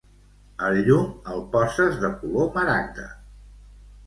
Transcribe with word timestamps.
El 0.67 0.79
llum 0.87 1.11
el 1.33 1.43
poses 1.57 2.01
de 2.05 2.11
color 2.23 2.51
maragda. 2.57 3.07